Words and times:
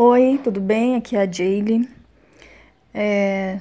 Oi, 0.00 0.40
tudo 0.44 0.60
bem? 0.60 0.94
Aqui 0.94 1.16
é 1.16 1.22
a 1.22 1.26
Jaylee. 1.26 1.88
É, 2.94 3.58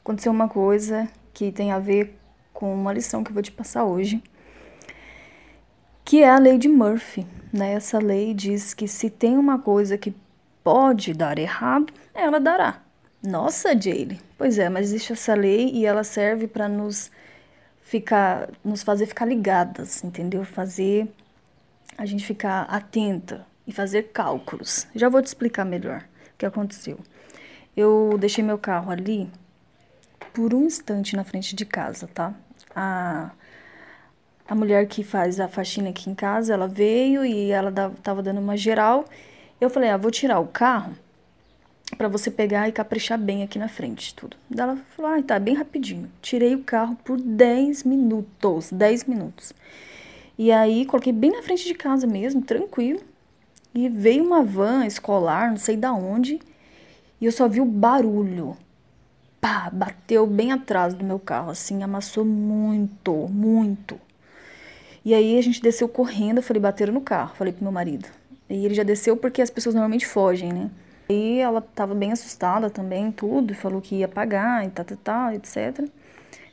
aconteceu 0.00 0.32
uma 0.32 0.48
coisa 0.48 1.08
que 1.32 1.52
tem 1.52 1.70
a 1.70 1.78
ver 1.78 2.18
com 2.52 2.74
uma 2.74 2.92
lição 2.92 3.22
que 3.22 3.30
eu 3.30 3.34
vou 3.34 3.44
te 3.44 3.52
passar 3.52 3.84
hoje, 3.84 4.20
que 6.04 6.20
é 6.20 6.28
a 6.28 6.36
lei 6.36 6.58
de 6.58 6.68
Murphy. 6.68 7.24
Né? 7.52 7.74
Essa 7.74 8.00
lei 8.00 8.34
diz 8.34 8.74
que 8.74 8.88
se 8.88 9.08
tem 9.08 9.38
uma 9.38 9.60
coisa 9.60 9.96
que 9.96 10.12
pode 10.64 11.14
dar 11.14 11.38
errado, 11.38 11.92
ela 12.12 12.40
dará. 12.40 12.82
Nossa, 13.22 13.80
Jaylee. 13.80 14.18
Pois 14.36 14.58
é, 14.58 14.68
mas 14.68 14.86
existe 14.86 15.12
essa 15.12 15.34
lei 15.36 15.70
e 15.72 15.86
ela 15.86 16.02
serve 16.02 16.48
para 16.48 16.68
nos 16.68 17.08
ficar, 17.82 18.50
nos 18.64 18.82
fazer 18.82 19.06
ficar 19.06 19.26
ligadas, 19.26 20.02
entendeu? 20.02 20.44
Fazer 20.44 21.06
a 21.96 22.04
gente 22.04 22.26
ficar 22.26 22.62
atenta 22.62 23.46
e 23.68 23.72
fazer 23.72 24.04
cálculos. 24.14 24.86
Já 24.94 25.10
vou 25.10 25.20
te 25.20 25.26
explicar 25.26 25.66
melhor 25.66 26.02
o 26.34 26.38
que 26.38 26.46
aconteceu. 26.46 26.98
Eu 27.76 28.16
deixei 28.18 28.42
meu 28.42 28.58
carro 28.58 28.90
ali 28.90 29.30
por 30.32 30.54
um 30.54 30.64
instante 30.64 31.14
na 31.14 31.22
frente 31.22 31.54
de 31.54 31.66
casa, 31.66 32.08
tá? 32.08 32.34
A, 32.74 33.30
a 34.48 34.54
mulher 34.54 34.86
que 34.86 35.04
faz 35.04 35.38
a 35.38 35.46
faxina 35.46 35.90
aqui 35.90 36.08
em 36.08 36.14
casa, 36.14 36.54
ela 36.54 36.66
veio 36.66 37.24
e 37.24 37.50
ela 37.50 37.70
tava 38.02 38.22
dando 38.22 38.40
uma 38.40 38.56
geral. 38.56 39.04
Eu 39.60 39.68
falei, 39.68 39.90
ah, 39.90 39.98
vou 39.98 40.10
tirar 40.10 40.40
o 40.40 40.46
carro 40.46 40.94
para 41.96 42.08
você 42.08 42.30
pegar 42.30 42.68
e 42.68 42.72
caprichar 42.72 43.18
bem 43.18 43.42
aqui 43.42 43.58
na 43.58 43.68
frente, 43.68 44.14
tudo. 44.14 44.36
Daí 44.48 44.66
ela 44.66 44.76
falou, 44.96 45.12
ah, 45.12 45.22
tá, 45.22 45.38
bem 45.38 45.54
rapidinho. 45.54 46.10
Tirei 46.22 46.54
o 46.54 46.62
carro 46.62 46.96
por 47.04 47.20
10 47.20 47.84
minutos, 47.84 48.72
10 48.72 49.04
minutos. 49.04 49.52
E 50.38 50.50
aí 50.50 50.86
coloquei 50.86 51.12
bem 51.12 51.32
na 51.32 51.42
frente 51.42 51.66
de 51.66 51.74
casa 51.74 52.06
mesmo, 52.06 52.40
tranquilo. 52.40 53.00
E 53.78 53.88
veio 53.88 54.24
uma 54.24 54.42
van 54.42 54.84
escolar, 54.86 55.50
não 55.50 55.56
sei 55.56 55.76
da 55.76 55.92
onde, 55.92 56.40
e 57.20 57.26
eu 57.26 57.30
só 57.30 57.46
vi 57.46 57.60
o 57.60 57.64
barulho. 57.64 58.56
Pá, 59.40 59.70
bateu 59.72 60.26
bem 60.26 60.50
atrás 60.50 60.94
do 60.94 61.04
meu 61.04 61.20
carro, 61.20 61.52
assim, 61.52 61.84
amassou 61.84 62.24
muito, 62.24 63.12
muito. 63.28 64.00
E 65.04 65.14
aí 65.14 65.38
a 65.38 65.40
gente 65.40 65.62
desceu 65.62 65.88
correndo, 65.88 66.38
eu 66.38 66.42
falei, 66.42 66.60
bateram 66.60 66.92
no 66.92 67.00
carro, 67.00 67.36
falei 67.36 67.52
pro 67.52 67.62
meu 67.62 67.70
marido. 67.70 68.08
E 68.50 68.64
ele 68.64 68.74
já 68.74 68.82
desceu 68.82 69.16
porque 69.16 69.40
as 69.40 69.48
pessoas 69.48 69.76
normalmente 69.76 70.08
fogem, 70.08 70.52
né? 70.52 70.72
E 71.08 71.38
ela 71.38 71.60
tava 71.60 71.94
bem 71.94 72.10
assustada 72.10 72.68
também, 72.68 73.12
tudo, 73.12 73.54
falou 73.54 73.80
que 73.80 73.94
ia 73.94 74.08
pagar 74.08 74.66
e 74.66 74.70
tal, 74.70 74.84
tal, 74.84 74.98
tal, 75.04 75.32
etc. 75.34 75.88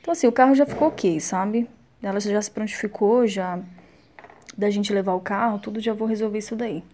Então, 0.00 0.12
assim, 0.12 0.28
o 0.28 0.32
carro 0.32 0.54
já 0.54 0.64
ficou 0.64 0.86
ok, 0.86 1.18
sabe? 1.18 1.68
Ela 2.00 2.20
já 2.20 2.40
se 2.40 2.52
prontificou, 2.52 3.26
já 3.26 3.58
da 4.56 4.70
gente 4.70 4.92
levar 4.92 5.14
o 5.14 5.20
carro, 5.20 5.58
tudo, 5.58 5.80
já 5.80 5.92
vou 5.92 6.06
resolver 6.06 6.38
isso 6.38 6.54
daí. 6.54 6.84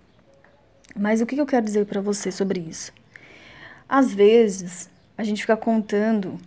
Mas 0.97 1.21
o 1.21 1.27
que 1.27 1.41
eu 1.41 1.47
quero 1.47 1.65
dizer 1.65 1.87
para 1.87 2.01
você 2.01 2.31
sobre 2.31 2.61
isso? 2.61 2.93
Às 3.89 4.13
vezes, 4.13 4.91
a 5.17 5.25
gente 5.25 5.43
fica 5.43 5.57
contando 5.57 6.39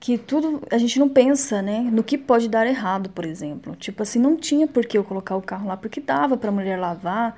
que 0.00 0.18
tudo, 0.18 0.62
a 0.70 0.76
gente 0.76 0.98
não 0.98 1.08
pensa, 1.08 1.62
né, 1.62 1.80
no 1.80 2.04
que 2.04 2.18
pode 2.18 2.46
dar 2.48 2.66
errado, 2.66 3.08
por 3.08 3.24
exemplo. 3.24 3.74
Tipo 3.76 4.02
assim, 4.02 4.18
não 4.18 4.36
tinha 4.36 4.66
por 4.66 4.84
que 4.84 4.98
eu 4.98 5.04
colocar 5.04 5.34
o 5.34 5.40
carro 5.40 5.66
lá, 5.66 5.76
porque 5.76 6.00
dava 6.00 6.36
para 6.36 6.50
a 6.50 6.52
mulher 6.52 6.78
lavar 6.78 7.36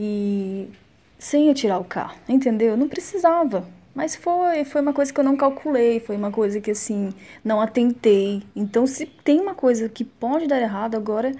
e 0.00 0.70
sem 1.18 1.48
eu 1.48 1.54
tirar 1.54 1.78
o 1.78 1.84
carro, 1.84 2.16
entendeu? 2.28 2.76
Não 2.76 2.88
precisava. 2.88 3.68
Mas 3.94 4.16
foi, 4.16 4.64
foi 4.64 4.80
uma 4.80 4.94
coisa 4.94 5.12
que 5.12 5.20
eu 5.20 5.24
não 5.24 5.36
calculei, 5.36 6.00
foi 6.00 6.16
uma 6.16 6.30
coisa 6.30 6.60
que 6.60 6.70
assim, 6.70 7.12
não 7.44 7.60
atentei. 7.60 8.42
Então, 8.56 8.86
se 8.86 9.04
tem 9.04 9.38
uma 9.38 9.54
coisa 9.54 9.86
que 9.88 10.02
pode 10.02 10.46
dar 10.46 10.60
errado 10.62 10.94
agora, 10.94 11.30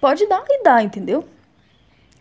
pode 0.00 0.26
dar 0.26 0.44
e 0.48 0.62
dá, 0.64 0.82
entendeu? 0.82 1.24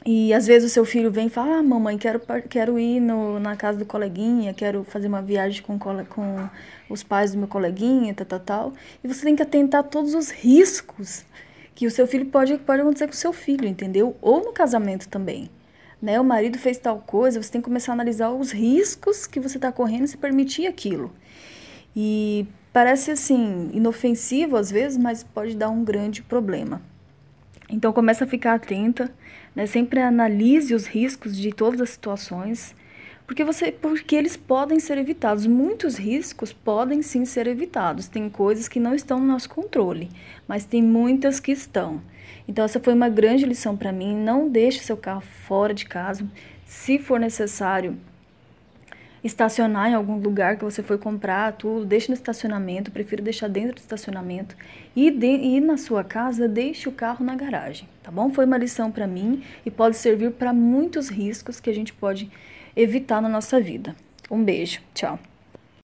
E 0.10 0.34
às 0.34 0.48
vezes 0.48 0.72
o 0.72 0.74
seu 0.74 0.86
filho 0.86 1.12
vem 1.12 1.28
e 1.28 1.30
fala: 1.30 1.58
ah, 1.58 1.64
mamãe, 1.64 1.98
quero, 1.98 2.22
quero 2.50 2.80
ir 2.80 3.02
no, 3.02 3.40
na 3.40 3.58
casa 3.58 3.78
do 3.78 3.86
coleguinha, 3.86 4.54
quero 4.54 4.86
fazer 4.86 5.08
uma 5.08 5.22
viagem 5.22 5.62
com, 5.62 5.78
com 5.78 6.50
os 6.90 7.04
pais 7.04 7.34
do 7.34 7.38
meu 7.38 7.48
coleguinha, 7.48 8.14
tal, 8.14 8.26
tal, 8.26 8.40
tal. 8.40 8.74
E 9.04 9.08
você 9.08 9.24
tem 9.24 9.36
que 9.36 9.44
atentar 9.44 9.84
todos 9.84 10.14
os 10.14 10.30
riscos 10.30 11.26
que 11.76 11.86
o 11.86 11.92
seu 11.92 12.08
filho 12.08 12.28
pode, 12.28 12.58
pode 12.60 12.82
acontecer 12.82 13.08
com 13.08 13.14
o 13.14 13.18
seu 13.18 13.34
filho, 13.34 13.68
entendeu? 13.68 14.16
Ou 14.22 14.44
no 14.44 14.54
casamento 14.54 15.10
também 15.10 15.50
né? 16.02 16.20
O 16.20 16.24
marido 16.24 16.58
fez 16.58 16.78
tal 16.78 17.00
coisa, 17.00 17.42
você 17.42 17.52
tem 17.52 17.62
que 17.62 17.66
começar 17.66 17.92
a 17.92 17.96
analisar 17.96 18.30
os 18.32 18.52
riscos 18.52 19.26
que 19.26 19.40
você 19.40 19.58
está 19.58 19.72
correndo 19.72 20.08
se 20.08 20.18
permitir 20.18 20.68
aquilo. 20.68 21.12
E 21.96 22.48
parece 22.72 23.12
assim 23.12 23.72
inofensivo 23.74 24.56
às 24.56 24.72
vezes, 24.72 24.98
mas 24.98 25.24
pode 25.24 25.56
dar 25.56 25.70
um 25.70 25.84
grande 25.84 26.22
problema. 26.22 26.82
Então 27.70 27.92
começa 27.92 28.24
a 28.24 28.28
ficar 28.28 28.54
atenta, 28.54 29.12
né? 29.56 29.66
Sempre 29.66 30.00
analise 30.00 30.74
os 30.74 30.86
riscos 30.86 31.36
de 31.36 31.52
todas 31.52 31.82
as 31.82 31.90
situações, 31.90 32.76
porque 33.26 33.44
você, 33.44 33.72
porque 33.72 34.16
eles 34.16 34.38
podem 34.38 34.80
ser 34.80 34.98
evitados. 34.98 35.46
Muitos 35.46 35.98
riscos 35.98 36.54
podem 36.54 37.02
sim 37.02 37.26
ser 37.26 37.46
evitados. 37.46 38.08
Tem 38.08 38.30
coisas 38.30 38.70
que 38.70 38.80
não 38.80 38.96
estão 38.96 39.20
no 39.20 39.26
nosso 39.26 39.50
controle, 39.50 40.10
mas 40.48 40.64
tem 40.64 40.82
muitas 40.82 41.40
que 41.40 41.52
estão. 41.52 42.02
Então 42.48 42.64
essa 42.64 42.80
foi 42.80 42.94
uma 42.94 43.10
grande 43.10 43.46
lição 43.46 43.76
para 43.76 43.92
mim. 43.92 44.16
Não 44.16 44.48
deixe 44.48 44.80
seu 44.80 44.96
carro 44.96 45.24
fora 45.46 45.74
de 45.74 45.86
casa. 45.86 46.26
Se 46.66 46.98
for 46.98 47.20
necessário 47.20 47.98
estacionar 49.24 49.90
em 49.90 49.94
algum 49.94 50.18
lugar 50.18 50.58
que 50.58 50.64
você 50.64 50.84
foi 50.84 50.98
comprar, 50.98 51.54
tudo, 51.54 51.86
deixe 51.86 52.10
no 52.10 52.14
estacionamento, 52.14 52.92
prefiro 52.92 53.24
deixar 53.24 53.48
dentro 53.48 53.76
do 53.76 53.80
estacionamento. 53.80 54.56
E, 54.96 55.10
de, 55.12 55.26
e 55.26 55.60
na 55.60 55.78
sua 55.78 56.04
casa, 56.04 56.48
deixe 56.48 56.88
o 56.88 56.92
carro 56.92 57.26
na 57.26 57.36
garagem, 57.36 57.88
tá 58.04 58.12
bom? 58.12 58.32
Foi 58.32 58.46
uma 58.46 58.58
lição 58.58 58.92
para 58.92 59.08
mim 59.08 59.44
e 59.66 59.72
pode 59.72 59.96
servir 59.96 60.32
para 60.32 60.54
muitos 60.54 61.10
riscos 61.10 61.60
que 61.60 61.70
a 61.70 61.74
gente 61.74 61.94
pode 61.94 62.30
evitar 62.76 63.22
na 63.22 63.30
nossa 63.30 63.60
vida. 63.60 63.96
Um 64.30 64.44
beijo, 64.44 64.82
tchau. 64.94 65.20